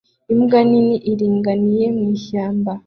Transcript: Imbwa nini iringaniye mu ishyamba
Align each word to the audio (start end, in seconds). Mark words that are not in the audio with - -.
Imbwa 0.33 0.59
nini 0.69 0.95
iringaniye 1.11 1.85
mu 1.97 2.05
ishyamba 2.17 2.71